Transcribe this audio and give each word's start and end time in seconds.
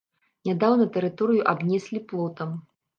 Нядаўна 0.49 0.87
тэрыторыю 0.97 1.47
абнеслі 1.55 2.05
плотам. 2.11 2.63